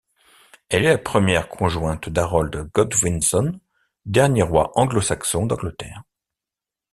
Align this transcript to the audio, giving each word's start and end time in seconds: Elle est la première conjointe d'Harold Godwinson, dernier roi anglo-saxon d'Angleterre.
Elle 0.69 0.85
est 0.85 0.93
la 0.93 0.97
première 0.97 1.47
conjointe 1.47 2.09
d'Harold 2.09 2.71
Godwinson, 2.73 3.59
dernier 4.07 4.41
roi 4.41 4.71
anglo-saxon 4.73 5.45
d'Angleterre. 5.45 6.01